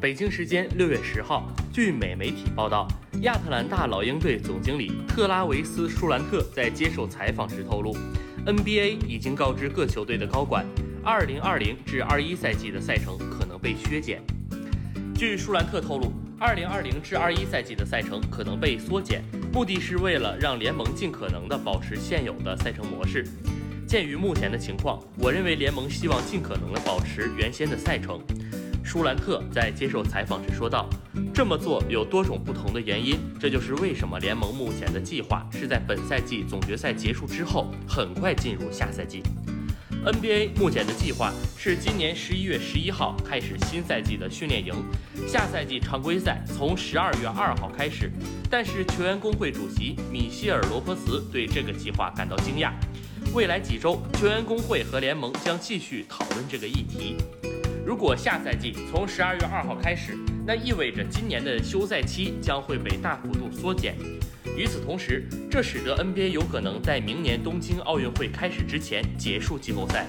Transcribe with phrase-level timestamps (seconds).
[0.00, 2.86] 北京时间六月十号，据美媒体报道，
[3.22, 7.96] 亚特兰大老鹰队总经理特拉维斯·舒兰特在接受采访时透露
[8.46, 10.64] ，NBA 已经告知各球队的高管
[11.04, 14.22] ，2020至21赛季的赛程可能被削减。
[15.16, 19.20] 据舒兰特透露，2020至21赛季的赛程可能被缩减，
[19.52, 23.26] 目的是为了让联盟尽可能的保持现有的赛程模式。
[23.84, 28.20] 鉴于目前的情况，我认为联盟希望尽可能的保持原先的赛程。
[28.88, 30.88] 舒兰特在接受采访时说道
[31.34, 39.22] ：“这么做有多种不同的原因，这就是为什么联盟目前的计划是在本赛季总决赛结束之后很快进入下赛季。
[40.06, 44.72] NBA 目前的计划是今年十一月十一号开始新赛季的训练营，
[45.26, 48.10] 下赛季常规赛从十二月二号开始。
[48.48, 52.72] 但是球员工会主席米歇尔·罗伯茨对这个计划感到惊讶。
[53.34, 57.16] 未来几周，球员工会和联盟将继续讨论这个议题。”
[57.88, 60.14] 如果下赛季从十二月二号开始，
[60.46, 63.94] 那意味着今年的休赛期将会被大幅度缩减。
[64.54, 70.04] 与此同时，这使得 NBA 有可能在明年东京奥运会开始之前结束季后赛。